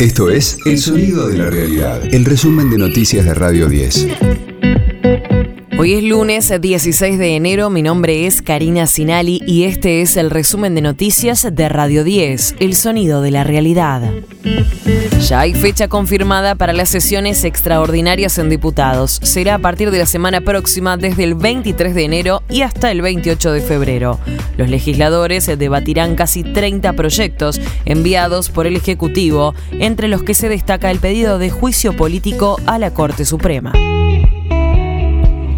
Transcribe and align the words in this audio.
Esto 0.00 0.30
es 0.30 0.58
El 0.64 0.78
Sonido 0.78 1.28
de 1.28 1.38
la 1.38 1.50
Realidad, 1.50 2.02
el 2.12 2.24
resumen 2.24 2.70
de 2.70 2.78
noticias 2.78 3.24
de 3.24 3.34
Radio 3.34 3.68
10. 3.68 4.43
Hoy 5.84 5.92
es 5.92 6.02
lunes 6.02 6.50
16 6.62 7.18
de 7.18 7.36
enero, 7.36 7.68
mi 7.68 7.82
nombre 7.82 8.26
es 8.26 8.40
Karina 8.40 8.86
Sinali 8.86 9.42
y 9.46 9.64
este 9.64 10.00
es 10.00 10.16
el 10.16 10.30
resumen 10.30 10.74
de 10.74 10.80
noticias 10.80 11.46
de 11.52 11.68
Radio 11.68 12.04
10, 12.04 12.54
El 12.58 12.74
Sonido 12.74 13.20
de 13.20 13.30
la 13.30 13.44
Realidad. 13.44 14.10
Ya 15.28 15.40
hay 15.40 15.52
fecha 15.52 15.88
confirmada 15.88 16.54
para 16.54 16.72
las 16.72 16.88
sesiones 16.88 17.44
extraordinarias 17.44 18.38
en 18.38 18.48
diputados. 18.48 19.20
Será 19.22 19.56
a 19.56 19.58
partir 19.58 19.90
de 19.90 19.98
la 19.98 20.06
semana 20.06 20.40
próxima, 20.40 20.96
desde 20.96 21.24
el 21.24 21.34
23 21.34 21.94
de 21.94 22.04
enero 22.04 22.42
y 22.48 22.62
hasta 22.62 22.90
el 22.90 23.02
28 23.02 23.52
de 23.52 23.60
febrero. 23.60 24.18
Los 24.56 24.70
legisladores 24.70 25.44
debatirán 25.58 26.16
casi 26.16 26.44
30 26.44 26.94
proyectos 26.94 27.60
enviados 27.84 28.48
por 28.48 28.66
el 28.66 28.76
Ejecutivo, 28.76 29.54
entre 29.72 30.08
los 30.08 30.22
que 30.22 30.32
se 30.32 30.48
destaca 30.48 30.90
el 30.90 30.98
pedido 30.98 31.38
de 31.38 31.50
juicio 31.50 31.94
político 31.94 32.58
a 32.64 32.78
la 32.78 32.94
Corte 32.94 33.26
Suprema 33.26 33.74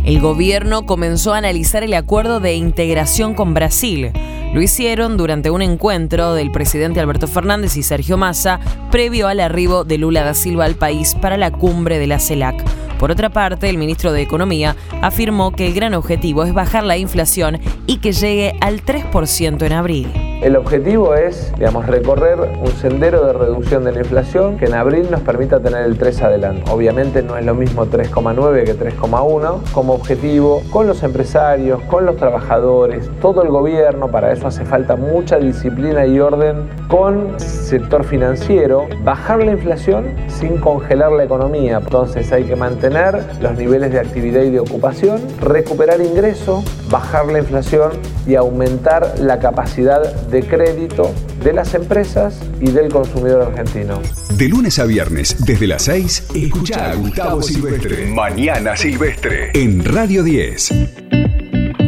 el 0.07 0.21
gobierno 0.21 0.87
comenzó 0.87 1.35
a 1.35 1.39
analizar 1.39 1.83
el 1.83 1.93
acuerdo 1.93 2.39
de 2.39 2.55
integración 2.55 3.35
con 3.35 3.55
Brasil. 3.55 4.13
Lo 4.55 4.63
hicieron 4.63 5.17
durante 5.17 5.51
un 5.51 5.63
encuentro 5.63 6.35
del 6.35 6.53
presidente 6.53 7.01
Alberto 7.01 7.27
Fernández 7.27 7.77
y 7.77 7.83
Sergio 7.83 8.17
Massa 8.17 8.61
previo 8.93 9.27
al 9.27 9.41
arribo 9.41 9.83
de 9.83 9.99
Lula 9.99 10.23
da 10.23 10.33
Silva 10.33 10.65
al 10.65 10.77
país 10.77 11.17
para 11.17 11.37
la 11.37 11.51
cumbre 11.51 11.99
de 11.99 12.07
la 12.07 12.21
CELAC. 12.21 12.63
Por 13.01 13.11
otra 13.11 13.31
parte, 13.31 13.69
el 13.69 13.79
ministro 13.79 14.13
de 14.13 14.23
Economía 14.23 14.77
afirmó 15.03 15.51
que 15.51 15.67
el 15.67 15.75
gran 15.75 15.93
objetivo 15.93 16.45
es 16.45 16.55
bajar 16.55 16.85
la 16.85 16.97
inflación 16.97 17.59
y 17.89 17.99
que 17.99 18.13
llegue 18.13 18.55
al 18.61 18.85
3% 18.85 19.67
en 19.67 19.73
abril. 19.73 20.26
El 20.43 20.55
objetivo 20.55 21.15
es, 21.15 21.51
digamos, 21.59 21.87
recorrer 21.87 22.39
un 22.39 22.71
sendero 22.73 23.25
de 23.25 23.33
reducción 23.33 23.85
de 23.85 23.93
la 23.93 24.01
inflación 24.01 24.59
que 24.59 24.67
en 24.67 24.75
abril 24.75 25.11
nos 25.11 25.23
permita 25.23 25.61
tener 25.61 25.83
el 25.85 25.97
3 25.97 26.23
adelante. 26.23 26.71
Obviamente 26.71 27.23
no 27.23 27.39
es 27.39 27.45
lo 27.45 27.55
mismo 27.55 27.87
3,9 27.87 28.65
que 28.65 28.79
3,1 28.79 29.63
como 29.73 29.95
objetivo 29.95 30.63
con 30.71 30.87
los 30.87 31.03
empresarios, 31.03 31.81
con 31.85 32.05
los 32.05 32.17
trabajadores, 32.17 33.11
todo 33.23 33.43
el 33.43 33.49
gobierno, 33.49 34.09
para 34.09 34.31
eso 34.31 34.47
hace 34.47 34.67
falta 34.67 34.95
mucha 34.95 35.39
disciplina 35.39 36.05
y 36.05 36.21
orden 36.21 36.69
con 36.89 37.31
el 37.31 37.41
sector 37.41 38.05
financiero, 38.05 38.87
bajar 39.05 39.43
la 39.43 39.53
inflación 39.53 40.15
sin 40.29 40.59
congelar 40.59 41.13
la 41.13 41.25
economía. 41.25 41.79
Entonces 41.79 42.31
hay 42.31 42.45
que 42.45 42.57
mantener 42.57 43.25
los 43.41 43.57
niveles 43.57 43.91
de 43.91 44.01
actividad 44.01 44.43
y 44.43 44.51
de 44.51 44.61
ocupación, 44.61 45.19
recuperar 45.41 46.01
ingresos, 46.03 46.63
bajar 46.91 47.27
la 47.27 47.39
inflación 47.39 47.93
y 48.27 48.35
aumentar 48.35 49.15
la 49.19 49.39
capacidad 49.39 50.15
de 50.27 50.43
crédito 50.43 51.13
de 51.43 51.53
las 51.53 51.75
empresas 51.75 52.41
y 52.61 52.71
del 52.71 52.93
consumidor 52.93 53.43
argentino. 53.43 54.01
De 54.37 54.49
lunes 54.49 54.79
a 54.79 54.85
viernes, 54.85 55.37
desde 55.45 55.67
las 55.67 55.83
6, 55.83 56.29
escucha 56.35 56.91
a 56.91 56.95
Gustavo 56.95 57.43
Silvestre. 57.43 58.07
Mañana 58.09 58.77
Silvestre. 58.77 59.51
En 59.55 59.85
Radio 59.85 60.23
10. 60.23 61.06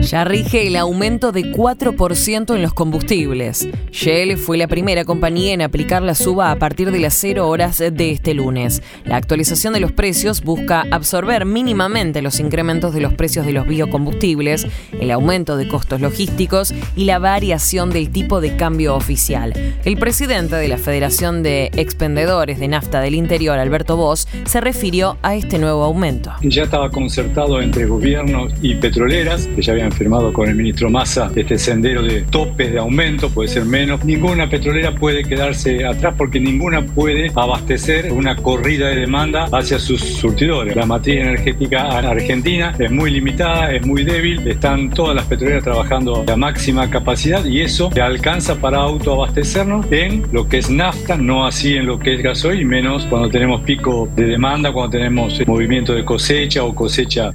Ya 0.09 0.25
rige 0.25 0.67
el 0.67 0.77
aumento 0.77 1.33
de 1.33 1.53
4% 1.53 2.55
en 2.55 2.63
los 2.63 2.73
combustibles. 2.73 3.69
Shell 3.93 4.39
fue 4.39 4.57
la 4.57 4.67
primera 4.67 5.05
compañía 5.05 5.53
en 5.53 5.61
aplicar 5.61 6.01
la 6.01 6.15
suba 6.15 6.51
a 6.51 6.57
partir 6.57 6.91
de 6.91 6.99
las 6.99 7.13
0 7.13 7.47
horas 7.47 7.77
de 7.77 8.11
este 8.11 8.33
lunes. 8.33 8.83
La 9.05 9.17
actualización 9.17 9.75
de 9.75 9.81
los 9.81 9.93
precios 9.93 10.43
busca 10.43 10.87
absorber 10.91 11.45
mínimamente 11.45 12.23
los 12.23 12.41
incrementos 12.41 12.95
de 12.95 13.03
los 13.03 13.13
precios 13.13 13.45
de 13.45 13.53
los 13.53 13.67
biocombustibles, 13.67 14.67
el 14.99 15.11
aumento 15.11 15.59
de 15.59 15.69
costos 15.69 16.01
logísticos 16.01 16.73
y 16.97 17.05
la 17.05 17.19
variación 17.19 17.91
del 17.91 18.09
tipo 18.09 18.41
de 18.41 18.57
cambio 18.57 18.95
oficial. 18.95 19.53
El 19.85 19.99
presidente 19.99 20.57
de 20.57 20.69
la 20.69 20.79
Federación 20.79 21.43
de 21.43 21.71
Expendedores 21.77 22.59
de 22.59 22.69
Nafta 22.69 23.03
del 23.03 23.15
Interior, 23.15 23.59
Alberto 23.59 23.99
Bosch, 23.99 24.27
se 24.47 24.63
refirió 24.63 25.19
a 25.21 25.35
este 25.35 25.59
nuevo 25.59 25.85
aumento. 25.85 26.33
Ya 26.41 26.63
estaba 26.63 26.91
concertado 26.91 27.61
entre 27.61 27.85
gobiernos 27.85 28.55
y 28.63 28.75
petroleras, 28.77 29.47
que 29.49 29.61
ya 29.61 29.73
habían 29.73 29.98
firmado 29.99 30.33
con 30.33 30.49
el 30.49 30.55
ministro 30.55 30.89
Massa 30.89 31.31
este 31.35 31.59
sendero 31.59 32.03
de 32.03 32.23
topes 32.23 32.73
de 32.73 32.79
aumento, 32.79 33.31
puede 33.31 33.49
ser 33.49 33.65
menos. 33.65 34.05
Ninguna 34.05 34.49
petrolera 34.49 34.95
puede 34.95 35.25
quedarse 35.25 35.85
atrás 35.85 36.15
porque 36.17 36.39
ninguna 36.39 36.87
puede 36.87 37.33
abastecer 37.35 38.13
una 38.13 38.37
corrida 38.37 38.89
de 38.89 38.97
demanda 38.97 39.49
hacia 39.53 39.79
sus 39.79 40.01
surtidores. 40.01 40.77
La 40.77 40.87
matriz 40.87 41.21
energética 41.21 41.99
argentina 41.99 42.75
es 42.79 42.91
muy 42.91 43.11
limitada, 43.11 43.73
es 43.73 43.85
muy 43.85 44.05
débil, 44.05 44.47
están 44.47 44.91
todas 44.91 45.17
las 45.17 45.27
petroleras 45.27 45.65
trabajando 45.65 46.25
a 46.27 46.37
máxima 46.37 46.89
capacidad 46.89 47.45
y 47.45 47.61
eso 47.61 47.91
alcanza 48.01 48.57
para 48.57 48.79
autoabastecernos 48.79 49.87
en 49.91 50.25
lo 50.33 50.49
que 50.49 50.59
es 50.59 50.71
nafta, 50.71 51.17
no 51.17 51.47
así 51.47 51.75
en 51.75 51.87
lo 51.87 51.99
que 51.99 52.15
es 52.15 52.23
gasoil 52.23 52.65
menos 52.65 53.07
cuando 53.07 53.29
tenemos 53.29 53.63
pico 53.63 54.09
de 54.15 54.27
demanda, 54.27 54.73
cuando 54.73 54.91
tenemos 54.91 55.41
movimiento 55.47 55.95
de 55.95 56.05
cosecha 56.05 56.63
o 56.63 56.75
cosecha 56.75 57.33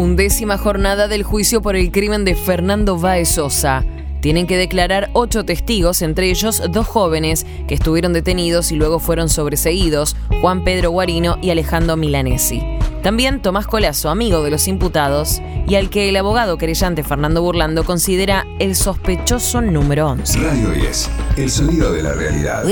Undécima 0.00 0.56
jornada 0.56 1.08
del 1.08 1.24
juicio 1.24 1.60
por 1.60 1.76
el 1.76 1.92
crimen 1.92 2.24
de 2.24 2.34
Fernando 2.34 2.96
Baez 2.96 3.28
Sosa. 3.28 3.84
Tienen 4.22 4.46
que 4.46 4.56
declarar 4.56 5.10
ocho 5.12 5.44
testigos, 5.44 6.00
entre 6.00 6.30
ellos 6.30 6.62
dos 6.70 6.86
jóvenes 6.86 7.44
que 7.68 7.74
estuvieron 7.74 8.14
detenidos 8.14 8.72
y 8.72 8.76
luego 8.76 8.98
fueron 8.98 9.28
sobreseídos, 9.28 10.16
Juan 10.40 10.64
Pedro 10.64 10.90
Guarino 10.90 11.36
y 11.42 11.50
Alejandro 11.50 11.98
Milanesi. 11.98 12.62
También 13.02 13.42
Tomás 13.42 13.66
Colazo, 13.66 14.08
amigo 14.08 14.42
de 14.42 14.50
los 14.50 14.68
imputados, 14.68 15.42
y 15.68 15.74
al 15.74 15.90
que 15.90 16.08
el 16.08 16.16
abogado 16.16 16.56
querellante 16.56 17.04
Fernando 17.04 17.42
Burlando 17.42 17.84
considera 17.84 18.46
el 18.58 18.76
sospechoso 18.76 19.60
número 19.60 20.08
11. 20.08 20.38
Radio 20.38 20.70
10, 20.70 21.10
el 21.36 21.50
sonido 21.50 21.92
de 21.92 22.02
la 22.02 22.14
realidad. 22.14 22.64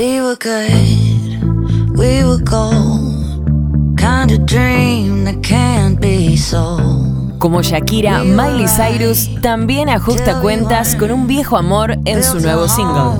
Como 7.39 7.61
Shakira, 7.61 8.19
Miley 8.23 8.67
Cyrus 8.67 9.29
también 9.41 9.87
ajusta 9.89 10.41
cuentas 10.41 10.95
con 10.95 11.09
un 11.11 11.25
viejo 11.25 11.55
amor 11.55 11.97
en 12.03 12.21
su 12.21 12.39
nuevo 12.41 12.67
single. 12.67 13.11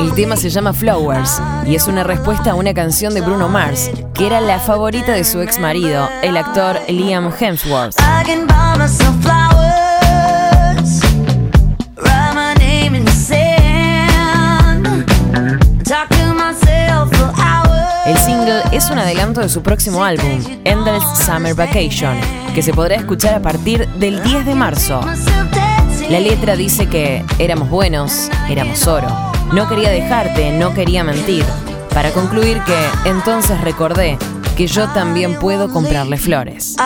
El 0.00 0.12
tema 0.14 0.36
se 0.36 0.50
llama 0.50 0.72
Flowers 0.72 1.40
y 1.64 1.76
es 1.76 1.86
una 1.86 2.02
respuesta 2.02 2.50
a 2.50 2.54
una 2.56 2.74
canción 2.74 3.14
de 3.14 3.20
Bruno 3.20 3.48
Mars, 3.48 3.90
que 4.14 4.26
era 4.26 4.40
la 4.40 4.58
favorita 4.58 5.12
de 5.12 5.22
su 5.22 5.40
ex 5.40 5.60
marido, 5.60 6.08
el 6.22 6.36
actor 6.36 6.80
Liam 6.88 7.32
Hemsworth. 7.38 7.94
Es 18.78 18.90
un 18.90 18.98
adelanto 19.00 19.40
de 19.40 19.48
su 19.48 19.60
próximo 19.60 20.04
álbum, 20.04 20.40
Endless 20.64 21.02
Summer 21.26 21.52
Vacation, 21.52 22.16
que 22.54 22.62
se 22.62 22.72
podrá 22.72 22.94
escuchar 22.94 23.34
a 23.34 23.42
partir 23.42 23.88
del 23.94 24.22
10 24.22 24.46
de 24.46 24.54
marzo. 24.54 25.00
La 26.08 26.20
letra 26.20 26.54
dice 26.54 26.88
que 26.88 27.24
éramos 27.40 27.70
buenos, 27.70 28.30
éramos 28.48 28.86
oro. 28.86 29.08
No 29.52 29.68
quería 29.68 29.90
dejarte, 29.90 30.52
no 30.52 30.74
quería 30.74 31.02
mentir. 31.02 31.44
Para 31.92 32.12
concluir 32.12 32.62
que 32.62 33.10
entonces 33.10 33.60
recordé 33.62 34.16
que 34.56 34.68
yo 34.68 34.86
también 34.90 35.40
puedo 35.40 35.72
comprarle 35.72 36.16
flores. 36.16 36.76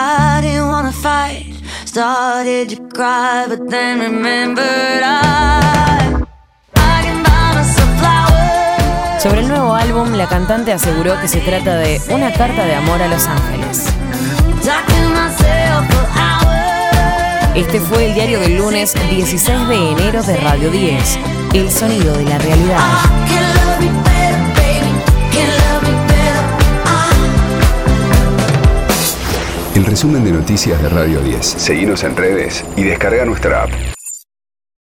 Sobre 9.23 9.39
el 9.39 9.47
nuevo 9.47 9.73
álbum, 9.73 10.11
la 10.11 10.27
cantante 10.27 10.73
aseguró 10.73 11.17
que 11.21 11.29
se 11.29 11.39
trata 11.39 11.77
de 11.77 12.01
una 12.09 12.33
carta 12.33 12.65
de 12.65 12.75
amor 12.75 13.01
a 13.01 13.07
Los 13.07 13.25
Ángeles. 13.25 13.85
Este 17.55 17.79
fue 17.79 18.07
el 18.07 18.15
diario 18.15 18.41
del 18.41 18.57
lunes 18.57 18.93
16 19.09 19.67
de 19.69 19.91
enero 19.91 20.21
de 20.23 20.35
Radio 20.35 20.69
10, 20.69 21.19
El 21.53 21.71
sonido 21.71 22.17
de 22.17 22.25
la 22.25 22.37
realidad. 22.37 22.79
El 29.73 29.85
resumen 29.85 30.25
de 30.25 30.33
noticias 30.33 30.81
de 30.81 30.89
Radio 30.89 31.21
10. 31.21 31.45
Seguimos 31.45 32.03
en 32.03 32.17
redes 32.17 32.65
y 32.75 32.83
descarga 32.83 33.23
nuestra 33.23 33.63
app. 33.63 33.71